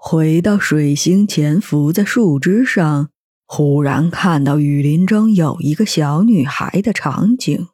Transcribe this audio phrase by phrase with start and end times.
[0.00, 3.08] 回到水星潜伏在树枝上，
[3.46, 7.66] 忽然看到雨林中有一个小女孩的场景。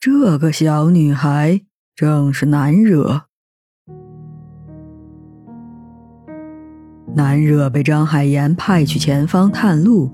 [0.00, 1.62] 这个小女孩
[1.94, 3.22] 正是南惹。
[7.14, 10.10] 南惹被张海岩派去前方探路，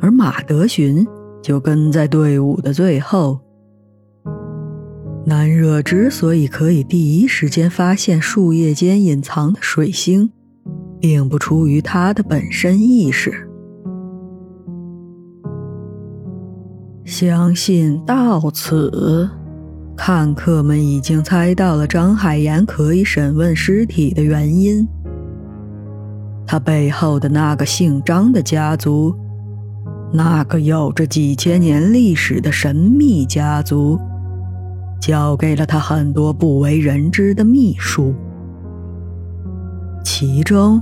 [0.00, 1.06] 而马德寻
[1.42, 3.38] 就跟在队伍的最后。
[5.30, 10.28] 南热之所以可以第一时间发现树叶间隐藏的水星，
[10.98, 13.48] 并不出于他的本身意识。
[17.04, 19.30] 相信到此，
[19.96, 24.84] 看客们已经猜到了张海岩可以审问尸体的原因。
[26.44, 29.14] 他背后的那个姓张的家族，
[30.12, 33.96] 那个有着几千年历史的神秘家族。
[35.00, 38.14] 交给了他很多不为人知的秘术，
[40.04, 40.80] 其中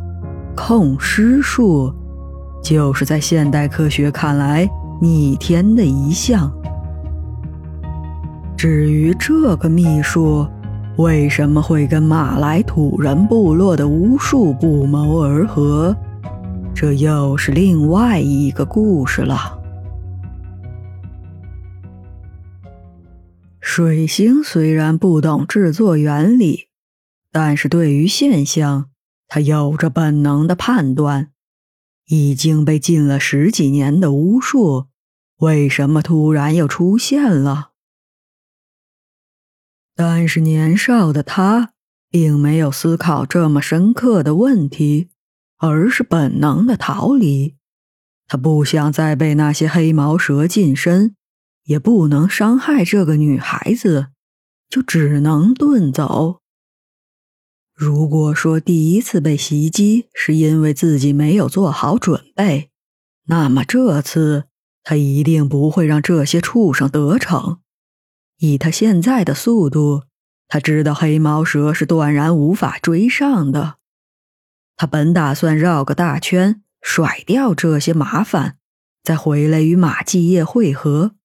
[0.56, 1.92] 控尸术
[2.62, 4.68] 就是在现代科学看来
[5.00, 6.52] 逆天的一项。
[8.56, 10.44] 至于这个秘术
[10.96, 15.96] 为什么会跟马来土人部落的巫术不谋而合，
[16.74, 19.57] 这又是另外一个故事了。
[23.70, 26.68] 水星虽然不懂制作原理，
[27.30, 28.88] 但是对于现象，
[29.28, 31.32] 它有着本能的判断。
[32.06, 34.86] 已经被禁了十几年的巫术，
[35.40, 37.72] 为什么突然又出现了？
[39.94, 41.74] 但是年少的他
[42.10, 45.10] 并没有思考这么深刻的问题，
[45.58, 47.56] 而是本能的逃离。
[48.26, 51.14] 他不想再被那些黑毛蛇近身。
[51.68, 54.06] 也不能伤害这个女孩子，
[54.70, 56.40] 就只能遁走。
[57.74, 62.70] 如果说第一次被袭击是因为自己没有做好准备，
[63.26, 64.46] 那么这次
[64.82, 67.58] 他一定不会让这些畜生得逞。
[68.38, 70.04] 以他现在的速度，
[70.48, 73.76] 他知道黑毛蛇是断然无法追上的。
[74.74, 78.56] 他本打算绕个大圈，甩掉这些麻烦，
[79.04, 81.16] 再回来与马继业会合。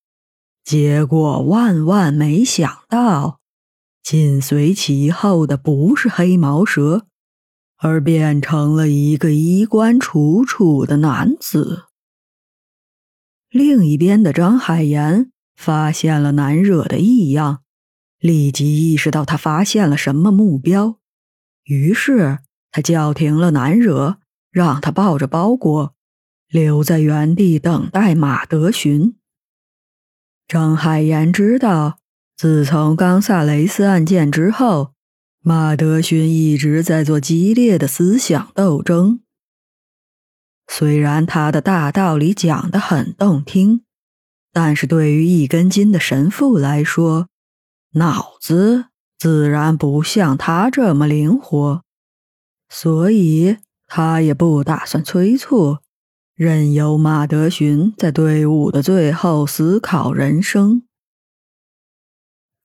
[0.64, 3.40] 结果万万没想到，
[4.02, 7.06] 紧随其后的不是黑毛蛇，
[7.78, 11.84] 而变成了一个衣冠楚楚的男子。
[13.50, 17.62] 另一边的张海岩发现了难惹的异样，
[18.20, 20.98] 立即意识到他发现了什么目标，
[21.66, 22.40] 于是
[22.72, 24.18] 他叫停了难惹，
[24.50, 25.94] 让他抱着包裹
[26.48, 29.16] 留在原地等待马德寻。
[30.48, 31.98] 张海岩知道，
[32.36, 34.94] 自从冈萨雷斯案件之后，
[35.42, 39.22] 马德勋一直在做激烈的思想斗争。
[40.68, 43.84] 虽然他的大道理讲得很动听，
[44.52, 47.28] 但是对于一根筋的神父来说，
[47.94, 48.86] 脑子
[49.18, 51.84] 自然不像他这么灵活，
[52.70, 55.80] 所以他也不打算催促。
[56.36, 60.82] 任由马德寻在队伍的最后思考人生。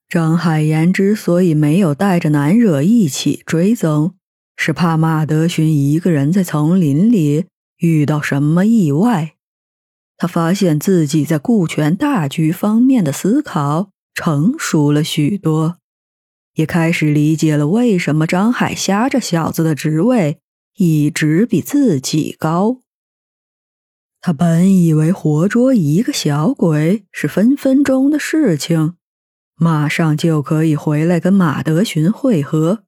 [0.08, 4.14] 张海岩之所以没有带着南惹一起追踪，
[4.56, 7.44] 是怕马德寻一个人在丛林里
[7.76, 9.34] 遇到什么意外。
[10.16, 15.76] 他发现自己在顾全大局方面的思考成熟了许多，
[16.54, 20.40] 也开始理解了为什么张海虾这小子的职位
[20.78, 22.80] 一直比自己高。
[24.20, 28.94] 他本以为活捉一个小鬼是分分钟的事情，
[29.56, 32.84] 马上就可以回来跟马德寻会合，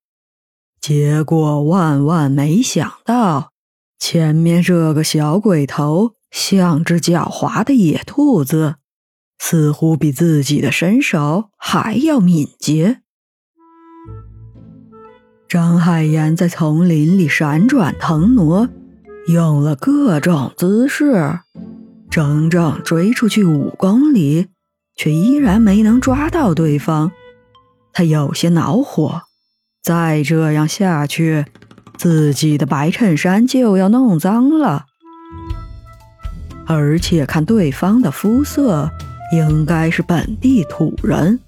[0.80, 3.52] 结果万万没想到，
[3.98, 8.76] 前面这个小鬼头像只狡猾的野兔子，
[9.38, 13.02] 似乎比自己的身手还要敏捷。
[15.48, 18.68] 张海岩在丛林里闪转腾挪。
[19.26, 21.40] 用了各种姿势，
[22.10, 24.48] 整整追出去五公里，
[24.96, 27.12] 却依然没能抓到对方。
[27.92, 29.22] 他有些恼火，
[29.82, 31.44] 再这样下去，
[31.96, 34.86] 自己的白衬衫就要弄脏了。
[36.66, 38.90] 而且看对方的肤色，
[39.32, 41.38] 应该是本地土人。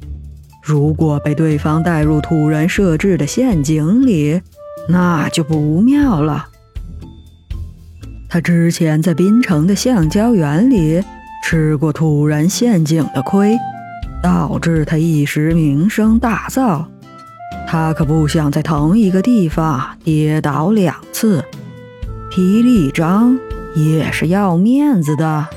[0.62, 4.40] 如果被对方带入土人设置的陷阱里，
[4.88, 6.48] 那就不妙了。
[8.32, 11.04] 他之前在滨城的橡胶园里
[11.44, 13.58] 吃过土人陷阱的亏，
[14.22, 16.82] 导致他一时名声大噪。
[17.68, 21.44] 他可不想在同一个地方跌倒两次。
[22.30, 23.38] 霹雳张
[23.76, 25.48] 也是要面子的。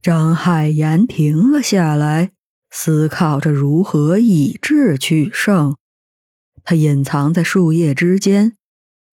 [0.00, 2.30] 张海岩停了下来，
[2.70, 5.76] 思考着如何以智取胜。
[6.64, 8.54] 他隐藏在树叶之间，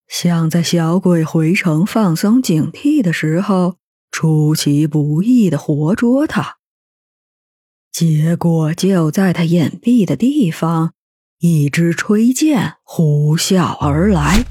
[0.10, 3.76] 想在小鬼回城放松警惕的时候，
[4.12, 6.58] 出其不意的活捉他。
[7.92, 10.94] 结果就在他隐蔽的地方，
[11.40, 14.44] 一支吹箭呼啸而来。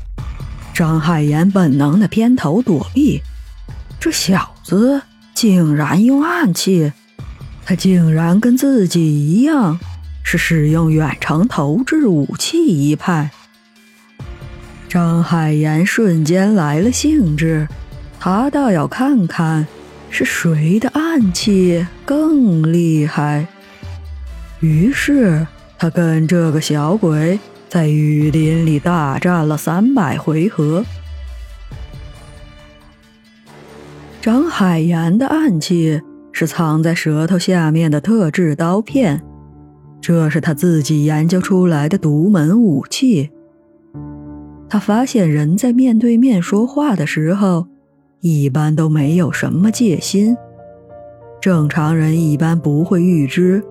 [0.73, 3.21] 张海岩本能的偏头躲避，
[3.99, 5.03] 这小子
[5.35, 6.93] 竟然用暗器，
[7.65, 9.81] 他竟然跟自己一样，
[10.23, 13.33] 是使用远程投掷武器一派。
[14.88, 17.69] 张海岩瞬间来了兴致，
[18.19, 19.67] 他倒要看看。
[20.11, 23.46] 是谁的暗器更厉害？
[24.61, 25.46] 于是
[25.79, 27.38] 他跟这个小鬼
[27.69, 30.82] 在雨林里大战了三百回合。
[34.23, 36.00] 张海岩的暗器
[36.32, 39.23] 是藏在舌头下面的特制刀片，
[40.00, 43.29] 这是他自己研究出来的独门武器。
[44.69, 47.67] 他发现人在面对面说话的时候。
[48.20, 50.37] 一般都没有什么戒心，
[51.41, 53.62] 正常人一般不会预知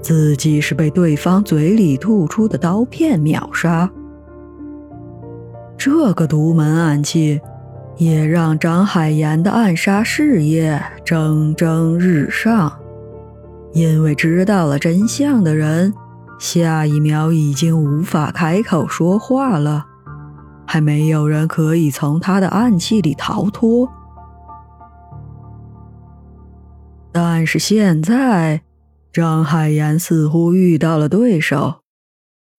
[0.00, 3.90] 自己是被对方嘴里吐出的刀片秒杀。
[5.76, 7.40] 这个独门暗器
[7.96, 12.72] 也让张海岩的暗杀事业蒸蒸日上，
[13.72, 15.92] 因为知道了真相的人，
[16.38, 19.87] 下一秒已经无法开口说话了。
[20.70, 23.90] 还没有人可以从他的暗器里逃脱，
[27.10, 28.62] 但是现在，
[29.10, 31.80] 张海岩似乎遇到了对手，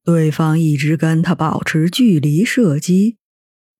[0.03, 3.17] 对方一直跟他保持距离射击，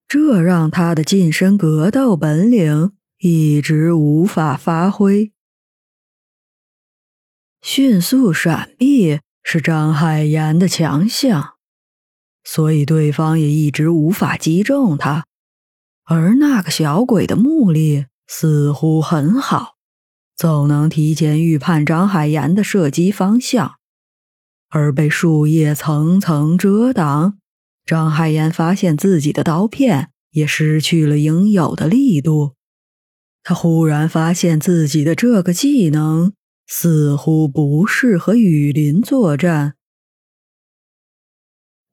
[0.06, 5.32] 这让他的近身格斗本领一直无法发挥。
[7.60, 11.54] 迅速闪避是张海岩的强项。
[12.44, 15.26] 所以对方也一直无法击中他，
[16.04, 19.76] 而那个小鬼的目力似乎很好，
[20.36, 23.74] 总能提前预判张海岩的射击方向。
[24.70, 27.38] 而被树叶层层遮挡，
[27.84, 32.54] 张海岩发现自己的刀片也失去了应有的力度。
[33.42, 36.34] 他忽然发现自己的这个技能
[36.68, 39.74] 似乎不适合雨林作战。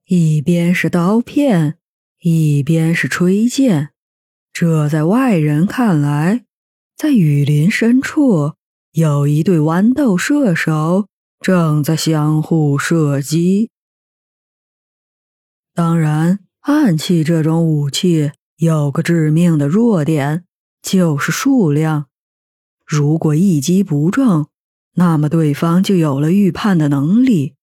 [0.10, 1.80] 一边是刀片，
[2.22, 3.90] 一边是吹箭，
[4.54, 6.46] 这在外人看来，
[6.96, 8.54] 在雨林深处
[8.94, 11.10] 有一对豌豆射手
[11.42, 13.70] 正在相互射击。
[15.74, 20.46] 当然，暗器这种武器有个致命的弱点，
[20.82, 22.06] 就是数量。
[22.86, 24.48] 如果一击不中，
[24.94, 27.56] 那么对方就有了预判的能力；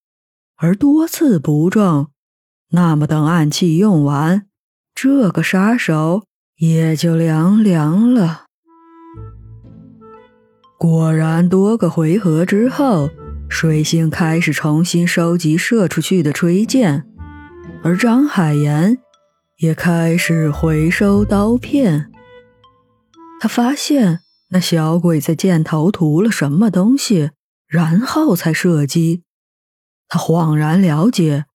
[0.57, 2.11] 而多次不中，
[2.75, 4.47] 那么，等暗器用完，
[4.93, 6.23] 这个杀手
[6.57, 8.47] 也就凉凉了。
[10.77, 13.09] 果然，多个回合之后，
[13.47, 17.05] 水星开始重新收集射出去的吹箭，
[17.81, 18.97] 而张海岩
[19.59, 22.11] 也开始回收刀片。
[23.39, 27.31] 他发现那小鬼在箭头涂了什么东西，
[27.69, 29.23] 然后才射击。
[30.09, 31.45] 他恍然了解。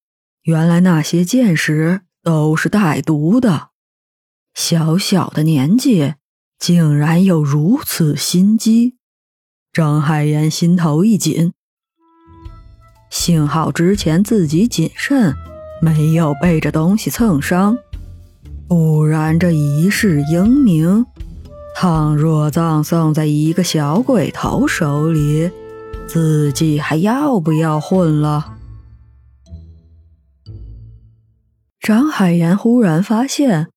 [0.45, 3.69] 原来那些箭矢都是带毒的，
[4.55, 6.15] 小小的年纪
[6.59, 8.97] 竟然有如此心机，
[9.71, 11.53] 张海岩心头一紧。
[13.11, 15.35] 幸好之前自己谨慎，
[15.83, 17.77] 没有被这东西蹭伤，
[18.67, 21.05] 不然这一世英名，
[21.77, 25.51] 倘若葬送在一个小鬼头手里，
[26.07, 28.57] 自己还要不要混了？
[31.81, 33.71] 张海岩忽然发现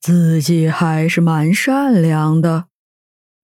[0.00, 2.66] 自己还是蛮善良的，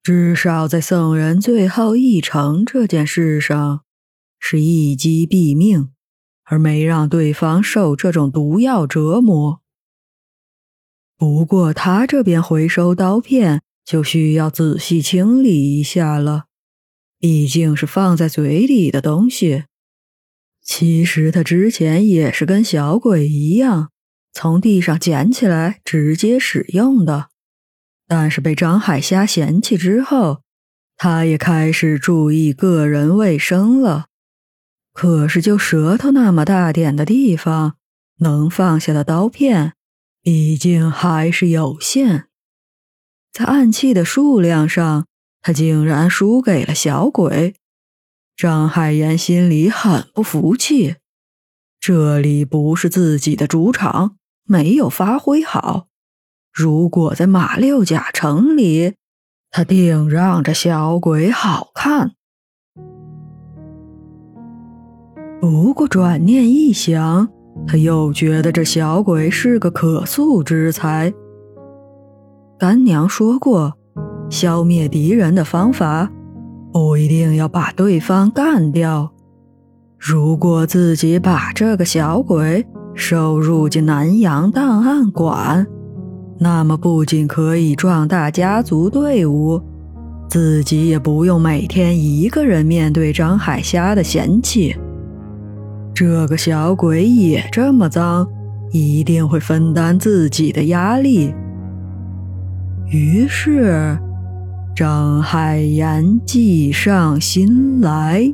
[0.04, 3.82] 至少在送人最后一程这件事上，
[4.38, 5.90] 是一击毙命，
[6.44, 9.60] 而没让对方受这种毒药折磨。
[11.16, 16.44] 不过他这边回收刀片就需要仔细清理一下了，
[17.18, 19.64] 毕竟是放在嘴里的东西。
[20.62, 23.90] 其实他之前也是跟小鬼一样，
[24.32, 27.28] 从地上捡起来直接使用的，
[28.06, 30.42] 但是被张海虾嫌弃之后，
[30.96, 34.06] 他也开始注意个人卫生了。
[34.92, 37.76] 可是就舌头那么大点的地方，
[38.18, 39.74] 能放下的刀片，
[40.22, 42.26] 毕竟还是有限。
[43.32, 45.06] 在暗器的数量上，
[45.40, 47.54] 他竟然输给了小鬼。
[48.38, 50.94] 张海岩心里很不服气，
[51.80, 54.14] 这里不是自己的主场，
[54.44, 55.88] 没有发挥好。
[56.54, 58.94] 如果在马六甲城里，
[59.50, 62.12] 他定让这小鬼好看。
[65.40, 67.28] 不过转念一想，
[67.66, 71.12] 他又觉得这小鬼是个可塑之才。
[72.56, 73.76] 干娘说过，
[74.30, 76.12] 消灭敌人的方法
[76.72, 79.10] 不一定要把对方干掉。
[79.98, 85.66] 如果自己把这个小鬼收入进南洋档案馆，
[86.38, 89.60] 那么不仅可以壮大家族队伍，
[90.28, 94.76] 自己也不用每天一个人面对张海虾的嫌弃。
[95.92, 98.24] 这个小鬼也这么脏，
[98.70, 101.34] 一定会分担自己的压力。
[102.86, 103.98] 于是，
[104.78, 108.32] 张海言计上心来。